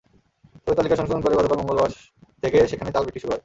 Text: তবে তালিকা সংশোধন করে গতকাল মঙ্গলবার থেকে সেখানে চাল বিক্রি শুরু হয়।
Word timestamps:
তবে 0.63 0.75
তালিকা 0.77 0.95
সংশোধন 0.97 1.21
করে 1.23 1.37
গতকাল 1.37 1.57
মঙ্গলবার 1.59 1.91
থেকে 2.43 2.57
সেখানে 2.71 2.89
চাল 2.91 3.03
বিক্রি 3.05 3.21
শুরু 3.21 3.31
হয়। 3.31 3.39